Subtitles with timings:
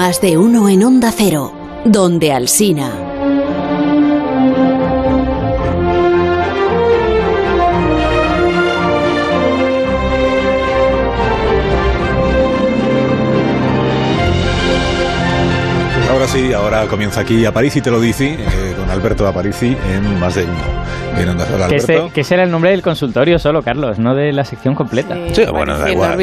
[0.00, 1.52] Más de uno en Onda Cero,
[1.84, 3.10] donde Alsina.
[16.30, 20.44] sí, ahora comienza aquí Aparici te lo dice, eh, con Alberto Aparici en más de
[20.44, 20.54] uno.
[21.18, 24.74] En Onda Que, que será el nombre del consultorio solo, Carlos, no de la sección
[24.74, 25.16] completa.
[25.32, 26.18] Sí, bueno, da igual.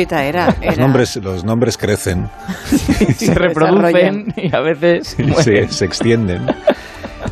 [0.62, 2.30] Los, nombres, los nombres crecen.
[3.16, 5.18] se reproducen y a veces
[5.70, 6.48] se extienden.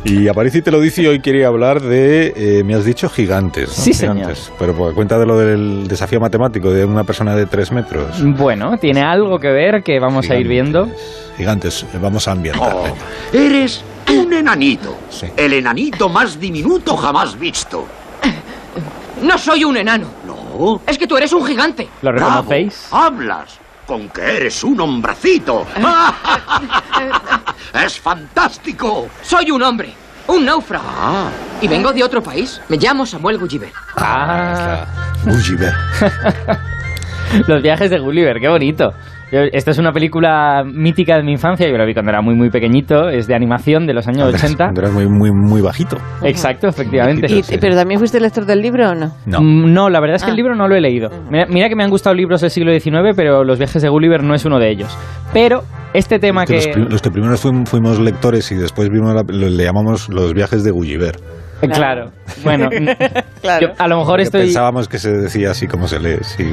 [0.04, 3.70] Y Aparici te lo dice y hoy quería hablar de, eh, me has dicho, gigantes.
[3.70, 4.38] Sí, gigantes.
[4.38, 4.56] Señor.
[4.58, 8.22] Pero por cuenta de lo del desafío matemático de una persona de tres metros.
[8.36, 10.88] Bueno, tiene algo que ver que vamos a ir viendo.
[11.36, 12.72] Gigantes, vamos a ambientar.
[12.72, 12.86] Oh,
[13.32, 13.82] eres
[14.12, 14.96] un enanito.
[15.36, 17.86] El enanito más diminuto jamás visto.
[19.22, 20.08] No soy un enano.
[20.26, 20.80] No.
[20.86, 21.88] Es que tú eres un gigante.
[22.02, 22.88] ¿Lo reconocéis?
[22.90, 25.66] hablas con que eres un hombracito.
[27.74, 29.08] ¡Es fantástico!
[29.22, 29.92] Soy un hombre,
[30.26, 30.84] un náufrago.
[30.88, 31.28] Ah.
[31.60, 32.60] Y vengo de otro país.
[32.68, 33.72] Me llamo Samuel Gulliver.
[33.96, 34.84] Ah,
[35.24, 35.72] Gulliver.
[37.46, 38.92] Los viajes de Gulliver, qué bonito.
[39.30, 42.50] Esta es una película mítica de mi infancia, yo la vi cuando era muy muy
[42.50, 44.56] pequeñito, es de animación de los años 80.
[44.56, 45.96] Cuando eras muy, muy, muy bajito.
[46.22, 47.26] Exacto, efectivamente.
[47.60, 49.12] ¿Pero también fuiste lector del libro o no?
[49.26, 50.36] No, mm, no la verdad es que el ah.
[50.36, 51.10] libro no lo he leído.
[51.30, 54.34] Mira, que me han gustado libros del siglo XIX, pero Los viajes de Gulliver no
[54.34, 54.96] es uno de ellos.
[55.32, 56.72] Pero este tema que...
[56.76, 61.16] Los, que primero fuimos, lectores y después vimos le llamamos los viajes de Gulliver.
[61.60, 62.10] Claro.
[62.42, 62.68] Bueno,
[63.78, 64.42] a lo mejor estoy.
[64.42, 66.44] Pensábamos que se decía así como se lee, sí,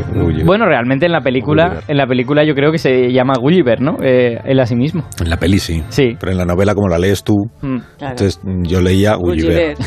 [0.45, 3.97] Bueno, realmente en la película, en la película yo creo que se llama Gulliver, ¿no?
[4.01, 5.03] Eh, él a sí mismo.
[5.19, 5.83] En la peli sí.
[5.89, 6.15] Sí.
[6.19, 7.77] Pero en la novela, como la lees tú, mm.
[7.99, 9.75] entonces yo leía Gulliver.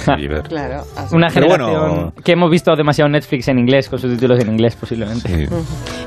[0.48, 0.83] Claro.
[1.12, 5.29] Una generación que hemos visto demasiado Netflix en inglés, con sus títulos en inglés posiblemente.
[5.29, 5.47] Sí.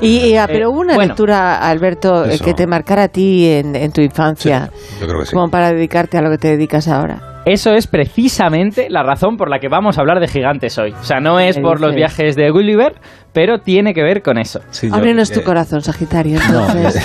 [0.00, 3.92] y, ah, pero hubo una lectura, Alberto, eh, que te marcara a ti en, en
[3.92, 4.70] tu infancia.
[5.00, 5.34] yo creo que sí.
[5.34, 7.30] Como para dedicarte a lo que te dedicas ahora.
[7.46, 10.92] Eso es precisamente la razón por la que vamos a habar de gigantes hoy.
[10.92, 12.94] O sea, no es por los viajes de Gulliver,
[13.32, 14.60] pero tiene que ver con eso.
[14.70, 16.38] Sí, Ábrenos tu corazón, Sagitario.
[16.46, 17.00] Entonces,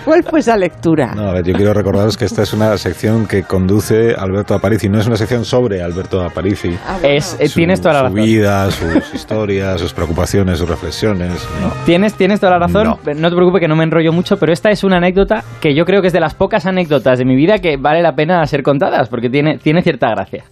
[0.04, 1.14] ¿cuál fue esa lectura?
[1.14, 4.88] No, a ver, yo quiero recordaros que esta es una sección que conduce Alberto Aparici,
[4.88, 6.76] no es una sección sobre Alberto Aparici.
[6.86, 8.18] Ah, es, eh, tienes toda la razón.
[8.18, 11.46] Su vida, sus historias, sus preocupaciones, sus reflexiones.
[11.84, 12.84] Tienes, tienes toda la razón.
[12.84, 12.98] No.
[13.14, 13.30] no.
[13.30, 16.02] te preocupes que no me enrollo mucho, pero esta es una anécdota que yo creo
[16.02, 19.08] que es de las pocas anécdotas de mi vida que vale la pena ser contadas,
[19.08, 20.44] porque tiene, tiene cierta gracia.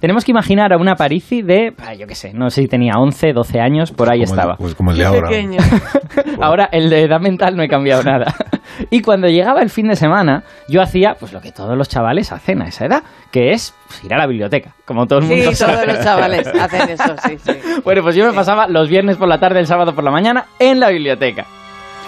[0.00, 2.94] Tenemos que imaginar a una Parisi de, ah, yo qué sé, no sé si tenía
[2.96, 4.56] 11, 12 años, por ahí estaba.
[4.56, 5.28] pues como el de ahora.
[6.40, 8.32] ahora el de edad mental no he cambiado nada.
[8.90, 12.30] y cuando llegaba el fin de semana, yo hacía pues lo que todos los chavales
[12.30, 15.52] hacen a esa edad, que es pues, ir a la biblioteca, como todo el mundo
[15.52, 17.80] sí, todos los chavales hacen eso, sí, sí.
[17.82, 20.46] Bueno, pues yo me pasaba los viernes por la tarde, el sábado por la mañana
[20.60, 21.44] en la biblioteca.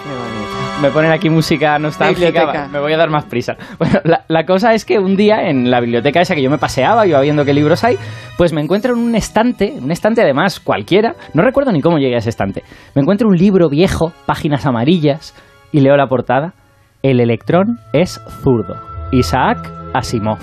[0.03, 0.40] Qué bonito
[0.81, 3.55] me ponen aquí música nostálgica, me voy a dar más prisa.
[3.77, 7.07] Bueno, la, cosa es que un día en la biblioteca esa que yo me paseaba,
[7.07, 7.97] iba viendo qué libros hay,
[8.37, 12.15] pues me encuentro en un estante, un estante además cualquiera, no recuerdo ni cómo llegué
[12.15, 12.63] a ese estante,
[12.95, 15.35] me encuentro un libro viejo, páginas amarillas,
[15.71, 16.53] y leo la portada,
[17.01, 18.75] El electrón es zurdo,
[19.11, 19.57] Isaac
[19.93, 20.39] Asimov.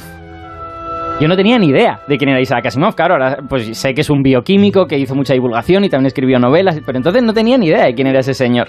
[1.20, 4.02] Yo no tenía ni idea de quién era Isaac Asimov, claro, ahora pues sé que
[4.02, 7.58] es un bioquímico que hizo mucha divulgación y también escribió novelas, pero entonces no tenía
[7.58, 8.68] ni idea de quién era ese señor.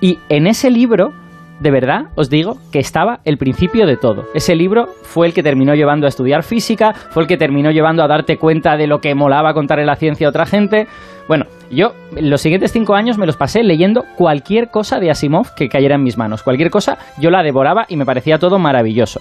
[0.00, 1.12] Y en ese libro,
[1.60, 4.24] de verdad, os digo que estaba el principio de todo.
[4.34, 8.02] Ese libro fue el que terminó llevando a estudiar física, fue el que terminó llevando
[8.02, 10.86] a darte cuenta de lo que molaba contarle la ciencia a otra gente.
[11.28, 15.68] Bueno, yo los siguientes cinco años me los pasé leyendo cualquier cosa de Asimov que
[15.68, 16.42] cayera en mis manos.
[16.42, 19.20] Cualquier cosa yo la devoraba y me parecía todo maravilloso.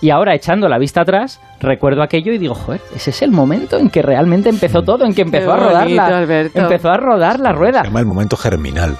[0.00, 3.78] Y ahora, echando la vista atrás, recuerdo aquello y digo, joder, ese es el momento
[3.78, 7.52] en que realmente empezó todo, en que empezó a rodar la, empezó a rodar la
[7.52, 7.80] rueda.
[7.80, 8.96] Se llama el momento germinal.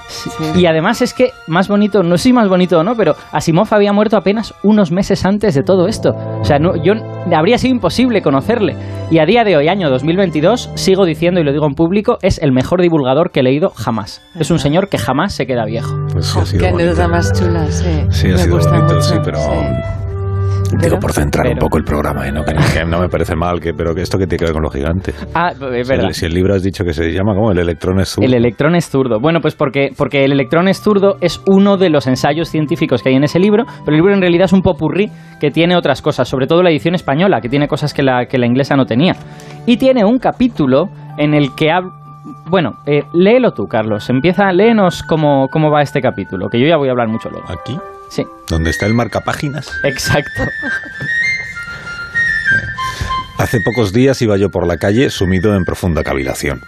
[0.56, 3.68] Y además es que más bonito, no sé si más bonito o no, pero Asimov
[3.70, 6.14] había muerto apenas unos meses antes de todo esto.
[6.40, 6.94] O sea, no, yo
[7.32, 8.76] habría sido imposible conocerle.
[9.10, 12.38] Y a día de hoy, año 2022, sigo diciendo y lo digo en público, es
[12.42, 14.20] el mejor divulgador que he leído jamás.
[14.38, 15.94] Es un señor que jamás se queda viejo.
[16.12, 18.04] Pues sí, ha sido Qué anécdota más chula, sí.
[18.10, 19.38] Sí, ha sido bonito, sí, pero
[20.76, 22.32] Digo, por centrar un poco el programa, ¿eh?
[22.32, 22.42] ¿no?
[22.74, 24.72] Que, no me parece mal, que, pero que esto que tiene que ver con los
[24.72, 25.14] gigantes.
[25.34, 26.10] Ah, es verdad.
[26.12, 27.50] Si el, libro has dicho que se llama, ¿cómo?
[27.50, 28.26] El electrón es zurdo.
[28.26, 29.20] El electrón es zurdo.
[29.20, 33.08] Bueno, pues porque, porque el electrón es zurdo es uno de los ensayos científicos que
[33.08, 35.10] hay en ese libro, pero el libro en realidad es un popurrí
[35.40, 38.38] que tiene otras cosas, sobre todo la edición española, que tiene cosas que la, que
[38.38, 39.14] la inglesa no tenía.
[39.66, 41.92] Y tiene un capítulo en el que habla
[42.50, 44.08] bueno, eh, léelo tú, Carlos.
[44.10, 47.46] Empieza, léenos cómo, cómo va este capítulo, que yo ya voy a hablar mucho luego.
[47.50, 47.78] ¿Aquí?
[48.10, 48.26] Sí.
[48.48, 49.70] ¿Dónde está el marcapáginas?
[49.84, 50.42] Exacto.
[53.38, 56.60] Hace pocos días iba yo por la calle sumido en profunda cavilación.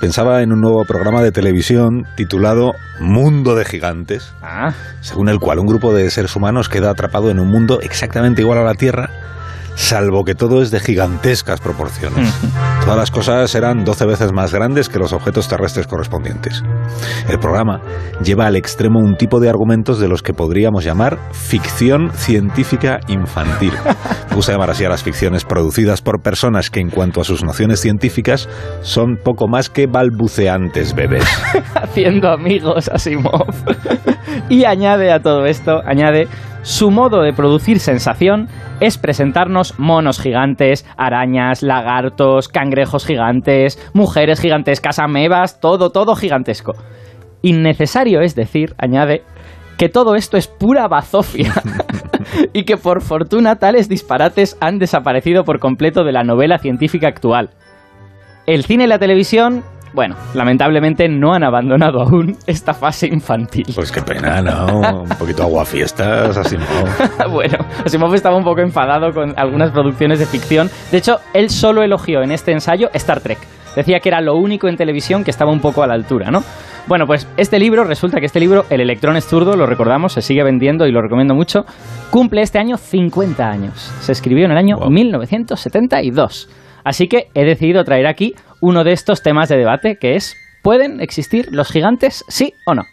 [0.00, 4.74] pensaba en un nuevo programa de televisión titulado Mundo de Gigantes, ah.
[5.00, 8.58] según el cual un grupo de seres humanos queda atrapado en un mundo exactamente igual
[8.58, 9.10] a la Tierra,
[9.74, 12.32] salvo que todo es de gigantescas proporciones.
[12.82, 16.62] Todas las cosas eran 12 veces más grandes que los objetos terrestres correspondientes.
[17.28, 17.80] El programa
[18.22, 23.72] lleva al extremo un tipo de argumentos de los que podríamos llamar ficción científica infantil.
[24.30, 27.44] Me gusta llamar así a las ficciones producidas por personas que en cuanto a sus
[27.44, 28.48] nociones científicas
[28.82, 31.24] son poco más que balbuceantes bebés.
[31.74, 33.46] Haciendo amigos, Asimov.
[34.48, 36.28] y añade a todo esto, añade
[36.62, 38.48] su modo de producir sensación
[38.78, 46.74] es presentarnos monos gigantes, arañas, lagartos, cangrejos gigantes, mujeres gigantescas, amebas, todo, todo gigantesco.
[47.42, 49.24] Innecesario es decir, añade,
[49.76, 51.52] que todo esto es pura bazofia
[52.52, 57.50] y que por fortuna tales disparates han desaparecido por completo de la novela científica actual.
[58.46, 63.66] El cine y la televisión bueno, lamentablemente no han abandonado aún esta fase infantil.
[63.74, 65.02] Pues qué pena, ¿no?
[65.02, 67.30] Un poquito aguafiestas, Asimov.
[67.30, 70.70] bueno, Asimov estaba un poco enfadado con algunas producciones de ficción.
[70.90, 73.38] De hecho, él solo elogió en este ensayo Star Trek.
[73.76, 76.42] Decía que era lo único en televisión que estaba un poco a la altura, ¿no?
[76.86, 80.20] Bueno, pues este libro, resulta que este libro, El electrón es zurdo, lo recordamos, se
[80.20, 81.64] sigue vendiendo y lo recomiendo mucho,
[82.10, 83.74] cumple este año 50 años.
[84.00, 86.48] Se escribió en el año 1972.
[86.84, 91.00] Así que he decidido traer aquí uno de estos temas de debate, que es, ¿pueden
[91.00, 92.84] existir los gigantes, sí o no?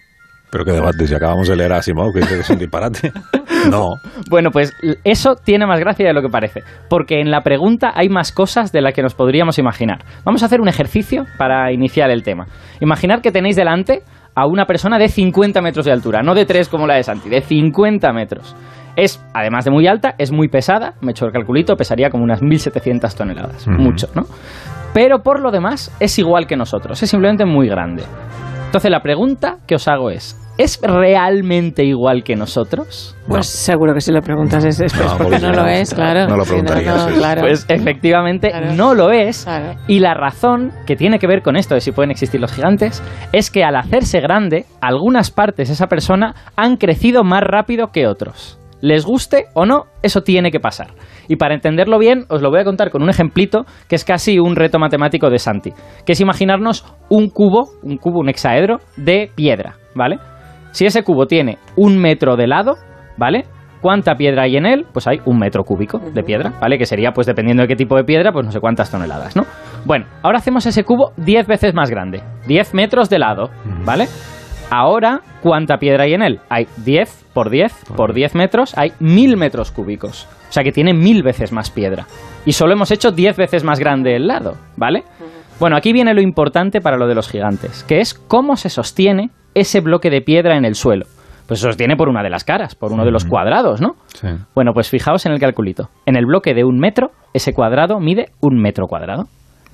[0.52, 3.12] Pero qué debate, si acabamos de leer a Asimov, que es un disparate.
[3.70, 3.96] No.
[4.30, 4.74] Bueno, pues
[5.04, 8.72] eso tiene más gracia de lo que parece, porque en la pregunta hay más cosas
[8.72, 10.06] de las que nos podríamos imaginar.
[10.24, 12.46] Vamos a hacer un ejercicio para iniciar el tema.
[12.80, 16.70] Imaginar que tenéis delante a una persona de 50 metros de altura, no de 3
[16.70, 18.56] como la de Santi, de 50 metros.
[18.96, 22.24] Es, además de muy alta, es muy pesada, me he hecho el calculito, pesaría como
[22.24, 24.24] unas 1.700 toneladas, mucho, ¿no?
[24.94, 28.04] Pero por lo demás es igual que nosotros, es simplemente muy grande.
[28.66, 33.16] Entonces la pregunta que os hago es, ¿es realmente igual que nosotros?
[33.28, 36.28] Pues seguro que si lo preguntas es, porque no, lo es, claro.
[36.28, 37.08] No lo preguntarías.
[37.40, 39.48] Pues efectivamente no lo es.
[39.88, 43.02] Y la razón que tiene que ver con esto de si pueden existir los gigantes
[43.32, 48.06] es que al hacerse grande, algunas partes de esa persona han crecido más rápido que
[48.06, 48.59] otros.
[48.82, 50.88] Les guste o no, eso tiene que pasar.
[51.28, 54.40] Y para entenderlo bien, os lo voy a contar con un ejemplito que es casi
[54.40, 55.74] un reto matemático de Santi,
[56.06, 60.18] que es imaginarnos un cubo, un cubo, un hexaedro de piedra, ¿vale?
[60.72, 62.78] Si ese cubo tiene un metro de lado,
[63.18, 63.46] ¿vale?
[63.82, 64.86] ¿Cuánta piedra hay en él?
[64.92, 66.78] Pues hay un metro cúbico de piedra, ¿vale?
[66.78, 69.44] Que sería, pues dependiendo de qué tipo de piedra, pues no sé cuántas toneladas, ¿no?
[69.86, 73.50] Bueno, ahora hacemos ese cubo 10 veces más grande, 10 metros de lado,
[73.86, 74.08] ¿vale?
[74.72, 76.40] Ahora, ¿cuánta piedra hay en él?
[76.48, 80.28] Hay 10 por 10 por 10 metros, hay 1000 metros cúbicos.
[80.48, 82.06] O sea que tiene mil veces más piedra.
[82.46, 85.04] Y solo hemos hecho 10 veces más grande el lado, ¿vale?
[85.60, 89.32] Bueno, aquí viene lo importante para lo de los gigantes, que es cómo se sostiene
[89.56, 91.06] ese bloque de piedra en el suelo.
[91.48, 93.96] Pues se sostiene por una de las caras, por uno de los cuadrados, ¿no?
[94.14, 94.28] Sí.
[94.54, 95.90] Bueno, pues fijaos en el calculito.
[96.06, 99.24] En el bloque de un metro, ese cuadrado mide un metro cuadrado.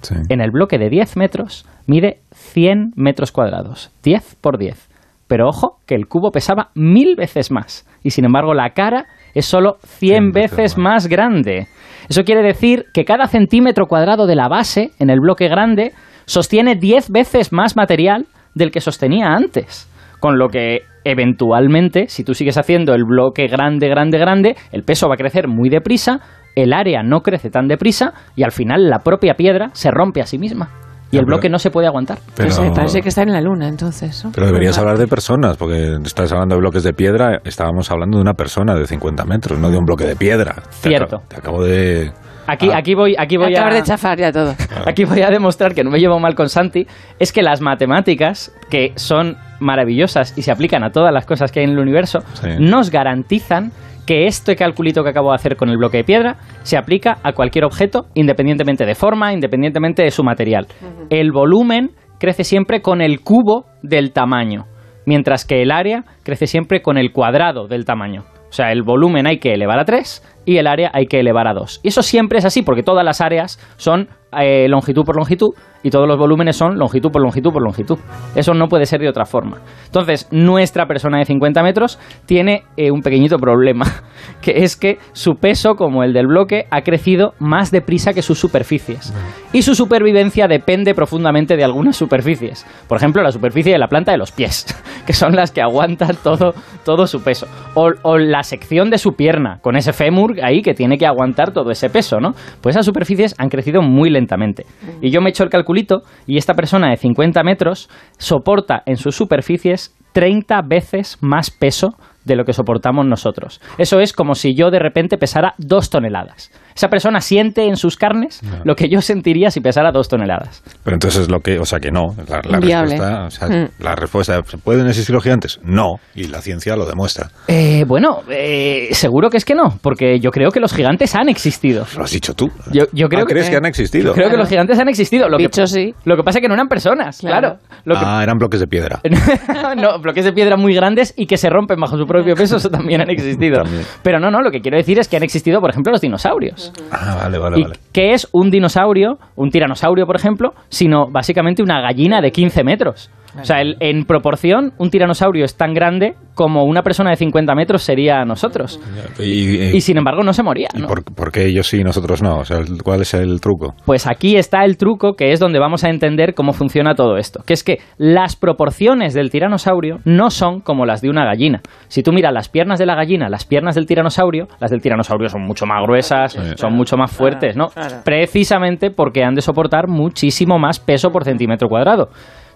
[0.01, 0.15] Sí.
[0.29, 3.91] En el bloque de 10 metros, mide 100 metros cuadrados.
[4.03, 4.89] 10 por 10.
[5.27, 7.87] Pero ojo, que el cubo pesaba mil veces más.
[8.03, 11.67] Y sin embargo, la cara es solo 100 veces más grande.
[12.09, 15.93] Eso quiere decir que cada centímetro cuadrado de la base en el bloque grande
[16.25, 19.89] sostiene 10 veces más material del que sostenía antes.
[20.19, 25.07] Con lo que eventualmente, si tú sigues haciendo el bloque grande, grande, grande, el peso
[25.07, 26.19] va a crecer muy deprisa,
[26.55, 30.25] el área no crece tan deprisa y al final la propia piedra se rompe a
[30.25, 30.69] sí misma
[31.11, 32.17] y el bloque no se puede aguantar.
[32.35, 34.25] Pero, parece que está en la luna, entonces.
[34.33, 38.21] Pero deberías hablar de personas, porque estás hablando de bloques de piedra, estábamos hablando de
[38.21, 40.55] una persona de 50 metros, no de un bloque de piedra.
[40.71, 41.21] Cierto.
[41.27, 42.11] Te, acabo de...
[42.47, 42.77] Aquí, ah.
[42.77, 43.69] aquí voy, aquí voy a...
[43.69, 44.55] de chafar ya todo.
[44.85, 46.85] Aquí voy a demostrar que no me llevo mal con Santi,
[47.17, 51.59] es que las matemáticas, que son maravillosas y se aplican a todas las cosas que
[51.59, 52.19] hay en el universo,
[52.59, 53.71] nos garantizan
[54.05, 57.33] que este calculito que acabo de hacer con el bloque de piedra se aplica a
[57.33, 60.67] cualquier objeto, independientemente de forma, independientemente de su material.
[61.09, 64.65] El volumen crece siempre con el cubo del tamaño,
[65.05, 68.25] mientras que el área crece siempre con el cuadrado del tamaño.
[68.47, 71.47] O sea, el volumen hay que elevar a 3 y el área hay que elevar
[71.47, 71.81] a 2.
[71.83, 75.91] Y eso siempre es así, porque todas las áreas son eh, longitud por longitud y
[75.91, 77.99] todos los volúmenes son longitud por longitud por longitud.
[78.35, 79.59] Eso no puede ser de otra forma.
[79.85, 83.85] Entonces, nuestra persona de 50 metros tiene eh, un pequeñito problema,
[84.41, 88.39] que es que su peso, como el del bloque, ha crecido más deprisa que sus
[88.39, 89.13] superficies.
[89.53, 92.65] Y su supervivencia depende profundamente de algunas superficies.
[92.87, 94.65] Por ejemplo, la superficie de la planta de los pies,
[95.05, 97.45] que son las que aguantan todo, todo su peso.
[97.75, 101.51] O, o la sección de su pierna, con ese fémur ahí que tiene que aguantar
[101.51, 102.33] todo ese peso, ¿no?
[102.61, 104.65] Pues esas superficies han crecido muy lentamente.
[105.01, 108.97] Y yo me he hecho el calculito y esta persona de 50 metros soporta en
[108.97, 113.61] sus superficies 30 veces más peso de lo que soportamos nosotros.
[113.77, 116.51] Eso es como si yo de repente pesara dos toneladas.
[116.75, 120.61] Esa persona siente en sus carnes lo que yo sentiría si pesara dos toneladas.
[120.83, 123.69] Pero entonces lo que, o sea que no, la, respuesta, o sea, mm.
[123.79, 125.59] la respuesta, ¿pueden existir los gigantes?
[125.63, 127.29] No, y la ciencia lo demuestra.
[127.47, 131.29] Eh, bueno, eh, seguro que es que no, porque yo creo que los gigantes han
[131.29, 131.85] existido.
[131.95, 132.49] Lo has dicho tú.
[132.71, 134.13] Yo, creo ah, ¿Crees que, han existido?
[134.13, 135.29] creo que los gigantes han existido.
[135.29, 135.93] Lo Dicho que, sí.
[136.03, 137.57] Lo que pasa es que no eran personas, claro.
[137.95, 138.99] ah, eran bloques de piedra.
[139.77, 142.69] no, bloques de piedra muy grandes y que se rompen bajo su propio peso, eso
[142.69, 143.63] también han existido.
[144.03, 146.71] Pero no, no, lo que quiero decir es que han existido, por ejemplo, los dinosaurios.
[146.91, 147.59] Ah, vale, vale.
[147.59, 152.63] ¿Y qué es un dinosaurio, un tiranosaurio, por ejemplo, sino básicamente una gallina de 15
[152.63, 153.09] metros?
[153.39, 157.83] O sea, en proporción, un tiranosaurio es tan grande como una persona de 50 metros
[157.83, 158.79] sería nosotros.
[159.19, 160.67] Y, sin embargo no se moría.
[160.73, 162.39] ¿Y por, qué ellos sí y nosotros no?
[162.39, 163.73] O sea, ¿cuál es el truco?
[163.85, 167.41] Pues aquí está el truco que es donde vamos a entender cómo funciona todo esto.
[167.45, 171.61] Que es que las proporciones del tiranosaurio no son como las de una gallina.
[171.87, 175.29] Si tú miras las piernas de la gallina, las piernas del tiranosaurio, las del tiranosaurio
[175.29, 177.69] son mucho más gruesas, son mucho más fuertes, ¿no?
[178.03, 182.09] Precisamente porque han de soportar muchísimo más peso por centímetro cuadrado.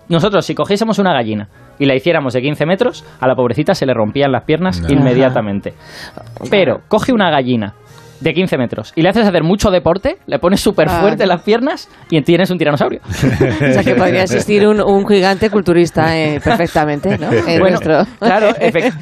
[0.10, 1.48] Nosotros, si cogiésemos una gallina
[1.78, 5.74] y la hiciéramos de 15 metros, a la pobrecita se le rompían las piernas inmediatamente.
[6.50, 7.76] Pero coge una gallina
[8.20, 11.90] de 15 metros y le haces hacer mucho deporte, le pones súper fuerte las piernas
[12.10, 13.02] y tienes un tiranosaurio.
[13.08, 17.30] o sea que podría existir un, gigante culturista eh, perfectamente, ¿no?
[17.60, 17.80] bueno,
[18.20, 18.50] claro,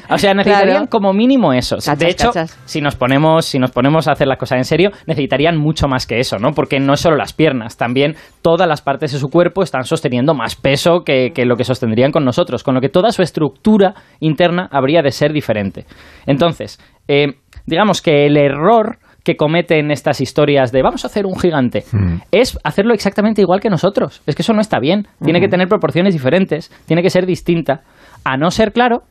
[0.09, 1.77] o sea, necesitarían como mínimo eso.
[1.97, 2.31] de hecho,
[2.65, 6.05] si nos ponemos si nos ponemos a hacer las cosas en serio, necesitarían mucho más
[6.05, 6.51] que eso, ¿no?
[6.51, 10.33] Porque no es solo las piernas, también todas las partes de su cuerpo están sosteniendo
[10.33, 14.67] más peso que, lo que sostendrían con nosotros, con lo que toda su estructura interna
[14.71, 15.85] habría de ser diferente.
[16.25, 17.33] Entonces, eh,
[17.65, 22.21] digamos que el error que cometen estas historias de vamos a hacer un gigante hmm.
[22.31, 24.21] es hacerlo exactamente igual que nosotros.
[24.25, 25.05] Es que eso no está bien.
[25.21, 27.81] Tiene que tener proporciones diferentes, tiene que ser distinta.
[28.23, 29.01] A no ser claro,